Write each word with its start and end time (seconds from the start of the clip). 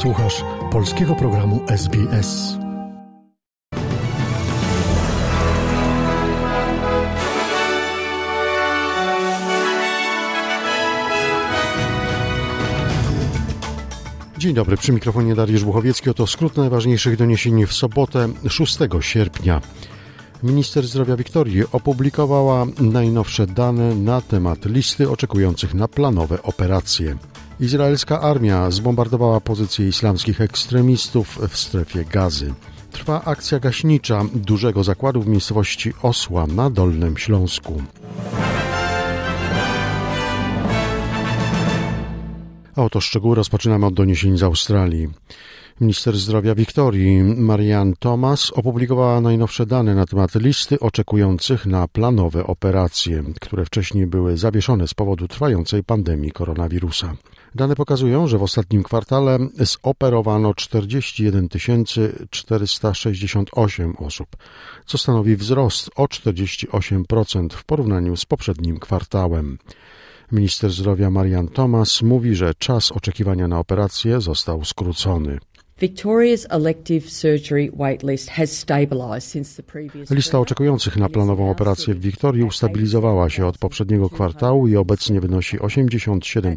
Słuchasz 0.00 0.44
polskiego 0.72 1.14
programu 1.14 1.60
SBS. 1.68 2.56
Dzień 14.38 14.54
dobry, 14.54 14.76
przy 14.76 14.92
mikrofonie 14.92 15.34
Dariusz 15.34 15.64
Buchowiecki. 15.64 16.10
Oto 16.10 16.26
skrót 16.26 16.56
najważniejszych 16.56 17.16
doniesień 17.16 17.66
w 17.66 17.72
sobotę 17.72 18.28
6 18.48 18.78
sierpnia. 19.00 19.60
Minister 20.42 20.86
zdrowia 20.86 21.16
Wiktorii 21.16 21.62
opublikowała 21.72 22.66
najnowsze 22.78 23.46
dane 23.46 23.94
na 23.94 24.20
temat 24.20 24.64
listy 24.64 25.10
oczekujących 25.10 25.74
na 25.74 25.88
planowe 25.88 26.42
operacje. 26.42 27.16
Izraelska 27.60 28.20
armia 28.20 28.70
zbombardowała 28.70 29.40
pozycje 29.40 29.88
islamskich 29.88 30.40
ekstremistów 30.40 31.38
w 31.48 31.56
strefie 31.56 32.04
gazy. 32.04 32.54
Trwa 32.92 33.24
akcja 33.24 33.58
gaśnicza 33.58 34.24
dużego 34.34 34.84
zakładu 34.84 35.22
w 35.22 35.26
miejscowości 35.26 35.92
Osła 36.02 36.46
na 36.46 36.70
Dolnym 36.70 37.16
Śląsku. 37.16 37.82
A 42.76 42.82
oto 42.82 43.00
szczegóły 43.00 43.34
rozpoczynamy 43.34 43.86
od 43.86 43.94
doniesień 43.94 44.38
z 44.38 44.42
Australii. 44.42 45.08
Minister 45.80 46.16
zdrowia 46.16 46.54
Wiktorii, 46.54 47.22
Marianne 47.22 47.94
Thomas, 47.98 48.50
opublikowała 48.50 49.20
najnowsze 49.20 49.66
dane 49.66 49.94
na 49.94 50.06
temat 50.06 50.34
listy 50.34 50.80
oczekujących 50.80 51.66
na 51.66 51.88
planowe 51.88 52.46
operacje, 52.46 53.24
które 53.40 53.64
wcześniej 53.64 54.06
były 54.06 54.36
zawieszone 54.36 54.88
z 54.88 54.94
powodu 54.94 55.28
trwającej 55.28 55.84
pandemii 55.84 56.32
koronawirusa. 56.32 57.16
Dane 57.54 57.76
pokazują, 57.76 58.26
że 58.26 58.38
w 58.38 58.42
ostatnim 58.42 58.82
kwartale 58.82 59.38
zoperowano 59.54 60.54
41 60.54 61.48
468 62.30 63.96
osób, 63.96 64.28
co 64.86 64.98
stanowi 64.98 65.36
wzrost 65.36 65.90
o 65.96 66.04
48% 66.04 67.48
w 67.52 67.64
porównaniu 67.64 68.16
z 68.16 68.24
poprzednim 68.24 68.78
kwartałem. 68.78 69.58
Minister 70.32 70.70
zdrowia 70.70 71.10
Marian 71.10 71.48
Thomas 71.48 72.02
mówi, 72.02 72.34
że 72.34 72.54
czas 72.54 72.92
oczekiwania 72.92 73.48
na 73.48 73.58
operację 73.58 74.20
został 74.20 74.64
skrócony. 74.64 75.38
Lista 80.10 80.38
oczekujących 80.38 80.96
na 80.96 81.08
planową 81.08 81.50
operację 81.50 81.94
w 81.94 82.00
Wiktorii 82.00 82.42
ustabilizowała 82.42 83.30
się 83.30 83.46
od 83.46 83.58
poprzedniego 83.58 84.10
kwartału 84.10 84.68
i 84.68 84.76
obecnie 84.76 85.20
wynosi 85.20 85.58
87 85.58 86.54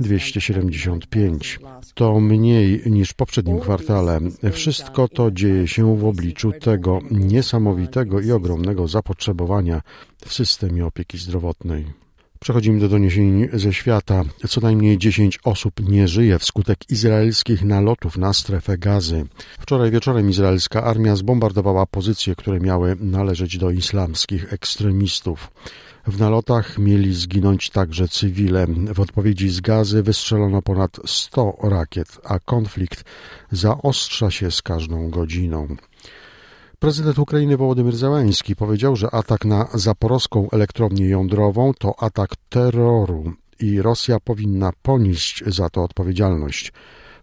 275. 0.00 1.60
To 1.94 2.20
mniej 2.20 2.82
niż 2.86 3.10
w 3.10 3.14
poprzednim 3.14 3.60
kwartale. 3.60 4.20
Wszystko 4.52 5.08
to 5.08 5.30
dzieje 5.30 5.68
się 5.68 5.96
w 5.96 6.04
obliczu 6.04 6.52
tego 6.52 7.00
niesamowitego 7.10 8.20
i 8.20 8.32
ogromnego 8.32 8.88
zapotrzebowania 8.88 9.82
w 10.26 10.32
systemie 10.32 10.86
opieki 10.86 11.18
zdrowotnej. 11.18 12.07
Przechodzimy 12.40 12.80
do 12.80 12.88
doniesień 12.88 13.48
ze 13.52 13.72
świata. 13.72 14.24
Co 14.48 14.60
najmniej 14.60 14.98
10 14.98 15.38
osób 15.44 15.88
nie 15.88 16.08
żyje 16.08 16.38
wskutek 16.38 16.90
izraelskich 16.90 17.64
nalotów 17.64 18.16
na 18.16 18.32
strefę 18.32 18.78
gazy. 18.78 19.26
Wczoraj 19.60 19.90
wieczorem 19.90 20.30
izraelska 20.30 20.84
armia 20.84 21.16
zbombardowała 21.16 21.86
pozycje, 21.86 22.34
które 22.34 22.60
miały 22.60 22.96
należeć 23.00 23.58
do 23.58 23.70
islamskich 23.70 24.52
ekstremistów. 24.52 25.50
W 26.06 26.20
nalotach 26.20 26.78
mieli 26.78 27.14
zginąć 27.14 27.70
także 27.70 28.08
cywile. 28.08 28.66
W 28.94 29.00
odpowiedzi 29.00 29.48
z 29.48 29.60
gazy 29.60 30.02
wystrzelono 30.02 30.62
ponad 30.62 30.96
100 31.06 31.56
rakiet, 31.62 32.18
a 32.24 32.38
konflikt 32.38 33.04
zaostrza 33.52 34.30
się 34.30 34.50
z 34.50 34.62
każdą 34.62 35.10
godziną. 35.10 35.76
Prezydent 36.80 37.18
Ukrainy 37.18 37.56
Wołodymyr 37.56 37.96
Zełański 37.96 38.56
powiedział, 38.56 38.96
że 38.96 39.14
atak 39.14 39.44
na 39.44 39.68
zaporowską 39.74 40.50
elektrownię 40.50 41.08
jądrową 41.08 41.72
to 41.78 42.02
atak 42.02 42.30
terroru 42.48 43.32
i 43.60 43.82
Rosja 43.82 44.20
powinna 44.20 44.70
ponieść 44.82 45.42
za 45.46 45.70
to 45.70 45.82
odpowiedzialność. 45.82 46.72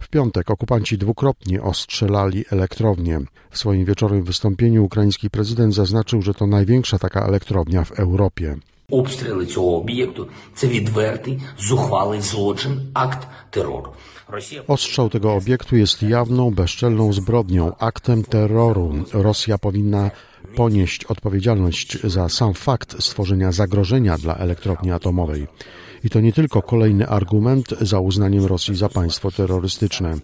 W 0.00 0.08
piątek 0.08 0.50
okupanci 0.50 0.98
dwukrotnie 0.98 1.62
ostrzelali 1.62 2.44
elektrownię. 2.50 3.20
W 3.50 3.58
swoim 3.58 3.84
wieczorowym 3.84 4.24
wystąpieniu 4.24 4.84
ukraiński 4.84 5.30
prezydent 5.30 5.74
zaznaczył, 5.74 6.22
że 6.22 6.34
to 6.34 6.46
największa 6.46 6.98
taka 6.98 7.26
elektrownia 7.26 7.84
w 7.84 7.92
Europie. 7.92 8.56
Обстріли 8.91 9.45
цього 9.45 9.77
об'єкту 9.77 10.27
це 10.55 10.67
відвертий, 10.67 11.39
зухвалий 11.59 12.21
злочин, 12.21 12.81
акт 12.93 13.27
терору. 13.49 13.93
Ostrzał 14.67 15.09
tego 15.09 15.33
obiektu 15.33 15.75
jest 15.75 16.03
jawną, 16.03 16.51
bezczelną 16.51 17.13
zbrodnią, 17.13 17.73
aktem 17.79 18.23
terroru. 18.23 19.05
Rosja 19.13 19.57
powinna 19.57 20.11
ponieść 20.55 21.05
odpowiedzialność 21.05 21.97
za 22.03 22.29
sam 22.29 22.53
fakt 22.53 23.03
stworzenia 23.03 23.51
zagrożenia 23.51 24.17
dla 24.17 24.35
elektrowni 24.35 24.91
atomowej. 24.91 25.47
I 26.04 26.10
to 26.10 26.20
nie 26.20 26.32
tylko 26.32 26.62
kolejny 26.62 27.08
argument 27.08 27.74
za 27.80 28.00
uznaniem 28.00 28.44
Rosji 28.44 28.76
za 28.76 28.88
państwo 28.88 29.30
terrorystyczne. 29.30 30.18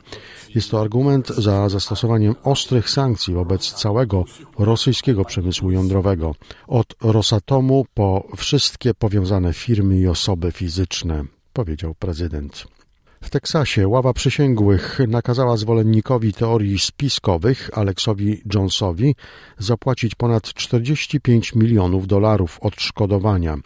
Jest 0.54 0.70
to 0.70 0.80
argument 0.80 1.28
za 1.28 1.68
zastosowaniem 1.68 2.34
ostrych 2.42 2.90
sankcji 2.90 3.34
wobec 3.34 3.72
całego 3.72 4.24
rosyjskiego 4.58 5.24
przemysłu 5.24 5.70
jądrowego, 5.70 6.34
od 6.66 6.94
Rosatomu 7.00 7.86
po 7.94 8.28
wszystkie 8.36 8.94
powiązane 8.94 9.52
firmy 9.52 9.98
i 9.98 10.08
osoby 10.08 10.52
fizyczne, 10.52 11.24
powiedział 11.52 11.94
prezydent. 11.94 12.79
W 13.22 13.30
Teksasie 13.30 13.88
ława 13.88 14.12
przysięgłych 14.12 14.98
nakazała 15.08 15.56
zwolennikowi 15.56 16.32
teorii 16.32 16.78
spiskowych 16.78 17.70
Aleksowi 17.78 18.42
Jonesowi 18.54 19.14
zapłacić 19.58 20.14
ponad 20.14 20.54
45 20.54 21.54
milionów 21.54 22.06
dolarów 22.06 22.58
odszkodowania 22.60 23.56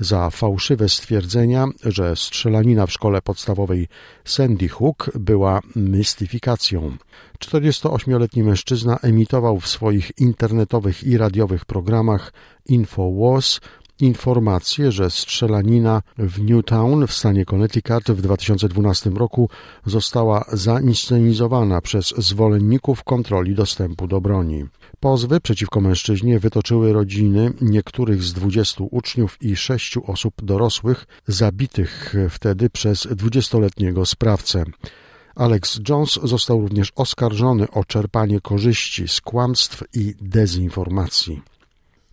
za 0.00 0.30
fałszywe 0.30 0.88
stwierdzenia, 0.88 1.66
że 1.84 2.16
strzelanina 2.16 2.86
w 2.86 2.92
szkole 2.92 3.22
podstawowej 3.22 3.88
Sandy 4.24 4.68
Hook 4.68 5.10
była 5.14 5.60
mystyfikacją. 5.76 6.96
48-letni 7.44 8.42
mężczyzna 8.42 8.98
emitował 9.02 9.60
w 9.60 9.68
swoich 9.68 10.18
internetowych 10.18 11.04
i 11.04 11.18
radiowych 11.18 11.64
programach 11.64 12.32
InfoWars 12.66 13.60
informację, 14.00 14.92
że 14.92 15.10
strzelanina 15.10 16.02
w 16.18 16.40
Newtown 16.40 17.06
w 17.06 17.12
stanie 17.12 17.44
Connecticut 17.44 18.04
w 18.10 18.22
2012 18.22 19.10
roku 19.10 19.48
została 19.86 20.44
zainscenizowana 20.52 21.80
przez 21.80 22.14
zwolenników 22.18 23.04
kontroli 23.04 23.54
dostępu 23.54 24.06
do 24.06 24.20
broni. 24.20 24.64
Pozwy 25.00 25.40
przeciwko 25.40 25.80
mężczyźnie 25.80 26.38
wytoczyły 26.38 26.92
rodziny 26.92 27.52
niektórych 27.60 28.22
z 28.22 28.32
20 28.32 28.84
uczniów 28.90 29.42
i 29.42 29.56
sześciu 29.56 30.10
osób 30.10 30.34
dorosłych 30.42 31.06
zabitych 31.26 32.14
wtedy 32.30 32.70
przez 32.70 33.06
20-letniego 33.06 34.06
sprawcę. 34.06 34.64
Alex 35.34 35.80
Jones 35.88 36.18
został 36.22 36.60
również 36.60 36.92
oskarżony 36.94 37.70
o 37.70 37.84
czerpanie 37.84 38.40
korzyści 38.40 39.08
z 39.08 39.20
kłamstw 39.20 39.84
i 39.94 40.14
dezinformacji. 40.20 41.42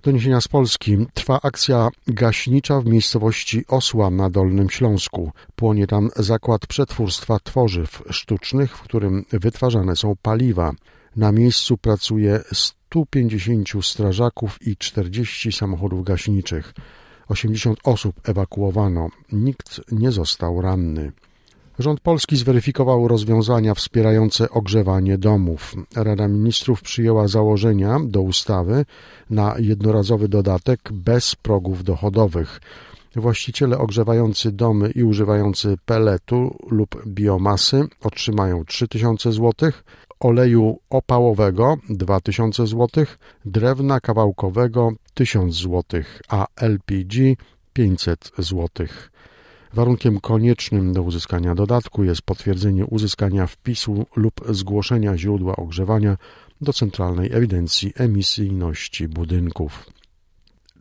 Doniesienia 0.05 0.41
z 0.41 0.47
Polski. 0.47 0.97
Trwa 1.13 1.39
akcja 1.41 1.89
gaśnicza 2.07 2.81
w 2.81 2.85
miejscowości 2.85 3.66
Osła 3.67 4.09
na 4.09 4.29
Dolnym 4.29 4.69
Śląsku. 4.69 5.31
Płonie 5.55 5.88
tam 5.88 6.09
zakład 6.16 6.67
przetwórstwa 6.67 7.39
tworzyw 7.43 8.03
sztucznych, 8.09 8.77
w 8.77 8.81
którym 8.81 9.25
wytwarzane 9.31 9.95
są 9.95 10.16
paliwa. 10.21 10.71
Na 11.16 11.31
miejscu 11.31 11.77
pracuje 11.77 12.39
150 12.53 13.85
strażaków 13.85 14.67
i 14.67 14.77
40 14.77 15.51
samochodów 15.51 16.03
gaśniczych. 16.03 16.73
80 17.27 17.79
osób 17.83 18.16
ewakuowano. 18.23 19.09
Nikt 19.31 19.81
nie 19.91 20.11
został 20.11 20.61
ranny. 20.61 21.11
Rząd 21.79 21.99
polski 21.99 22.37
zweryfikował 22.37 23.07
rozwiązania 23.07 23.73
wspierające 23.73 24.49
ogrzewanie 24.49 25.17
domów. 25.17 25.75
Rada 25.95 26.27
Ministrów 26.27 26.81
przyjęła 26.81 27.27
założenia 27.27 27.99
do 28.03 28.22
ustawy 28.22 28.85
na 29.29 29.55
jednorazowy 29.59 30.27
dodatek 30.27 30.79
bez 30.91 31.35
progów 31.35 31.83
dochodowych. 31.83 32.61
Właściciele 33.16 33.77
ogrzewający 33.77 34.51
domy 34.51 34.91
i 34.91 35.03
używający 35.03 35.75
peletu 35.85 36.57
lub 36.69 37.03
biomasy 37.07 37.83
otrzymają 38.01 38.66
3000 38.66 39.31
zł, 39.31 39.71
oleju 40.19 40.79
opałowego 40.89 41.78
2000 41.89 42.67
zł, 42.67 43.05
drewna 43.45 43.99
kawałkowego 43.99 44.91
1000 45.13 45.55
zł, 45.55 45.83
a 46.29 46.45
LPG 46.55 47.35
500 47.73 48.31
zł. 48.37 48.69
Warunkiem 49.75 50.19
koniecznym 50.19 50.93
do 50.93 51.03
uzyskania 51.03 51.55
dodatku 51.55 52.03
jest 52.03 52.22
potwierdzenie 52.22 52.85
uzyskania 52.85 53.47
wpisu 53.47 54.05
lub 54.16 54.33
zgłoszenia 54.49 55.17
źródła 55.17 55.55
ogrzewania 55.55 56.17
do 56.61 56.73
Centralnej 56.73 57.33
Ewidencji 57.33 57.93
Emisyjności 57.95 59.07
Budynków. 59.07 59.85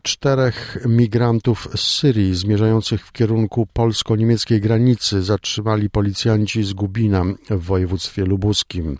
Czterech 0.01 0.77
migrantów 0.85 1.67
z 1.75 1.79
Syrii 1.79 2.35
zmierzających 2.35 3.07
w 3.07 3.11
kierunku 3.11 3.67
polsko-niemieckiej 3.73 4.61
granicy 4.61 5.23
zatrzymali 5.23 5.89
policjanci 5.89 6.63
z 6.63 6.73
Gubina 6.73 7.23
w 7.49 7.63
województwie 7.63 8.25
lubuskim. 8.25 8.97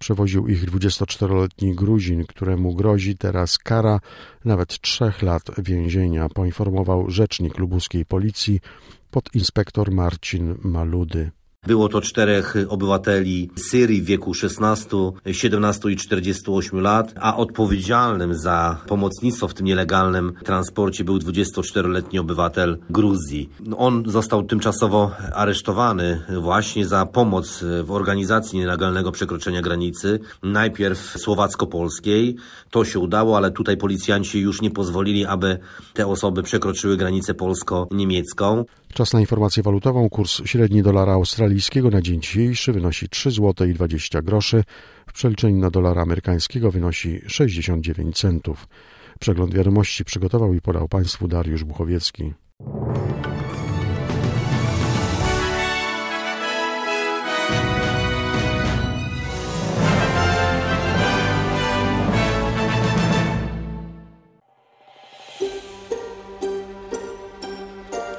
Przewoził 0.00 0.48
ich 0.48 0.64
24-letni 0.64 1.74
Gruzin, 1.74 2.26
któremu 2.26 2.74
grozi 2.74 3.16
teraz 3.16 3.58
kara 3.58 4.00
nawet 4.44 4.80
trzech 4.80 5.22
lat 5.22 5.42
więzienia, 5.58 6.28
poinformował 6.28 7.10
rzecznik 7.10 7.58
lubuskiej 7.58 8.06
policji 8.06 8.60
podinspektor 9.10 9.90
Marcin 9.90 10.56
Maludy. 10.62 11.30
Było 11.66 11.88
to 11.88 12.00
czterech 12.00 12.56
obywateli 12.68 13.50
Syrii 13.56 14.02
w 14.02 14.04
wieku 14.04 14.34
16, 14.34 14.96
17 15.32 15.90
i 15.90 15.96
48 15.96 16.80
lat, 16.80 17.14
a 17.16 17.36
odpowiedzialnym 17.36 18.34
za 18.34 18.80
pomocnictwo 18.86 19.48
w 19.48 19.54
tym 19.54 19.66
nielegalnym 19.66 20.32
transporcie 20.44 21.04
był 21.04 21.18
24-letni 21.18 22.18
obywatel 22.18 22.78
Gruzji. 22.90 23.50
On 23.76 24.02
został 24.06 24.42
tymczasowo 24.42 25.10
aresztowany 25.34 26.22
właśnie 26.40 26.86
za 26.86 27.06
pomoc 27.06 27.64
w 27.84 27.90
organizacji 27.90 28.58
nielegalnego 28.58 29.12
przekroczenia 29.12 29.62
granicy, 29.62 30.20
najpierw 30.42 31.16
słowacko-polskiej. 31.18 32.36
To 32.70 32.84
się 32.84 32.98
udało, 32.98 33.36
ale 33.36 33.50
tutaj 33.50 33.76
policjanci 33.76 34.40
już 34.40 34.62
nie 34.62 34.70
pozwolili, 34.70 35.26
aby 35.26 35.58
te 35.94 36.06
osoby 36.06 36.42
przekroczyły 36.42 36.96
granicę 36.96 37.34
polsko-niemiecką. 37.34 38.64
Czas 38.94 39.12
na 39.12 39.20
informację 39.20 39.62
walutową. 39.62 40.08
Kurs 40.08 40.42
średni 40.44 40.82
dolara 40.82 41.16
australijskiego 41.50 41.90
na 41.90 42.02
dzień 42.02 42.20
dzisiejszy 42.20 42.72
wynosi 42.72 43.08
3 43.08 43.30
zł 43.30 43.68
i 43.68 43.74
20 43.74 44.22
groszy. 44.22 44.64
W 45.06 45.12
przeliczeniu 45.12 45.56
na 45.56 45.70
dolara 45.70 46.02
amerykańskiego 46.02 46.70
wynosi 46.70 47.20
69 47.26 48.16
centów. 48.16 48.68
Przegląd 49.20 49.54
wiadomości 49.54 50.04
przygotował 50.04 50.54
i 50.54 50.60
podał 50.60 50.88
Państwu 50.88 51.28
Dariusz 51.28 51.64
Buchowiecki. 51.64 52.32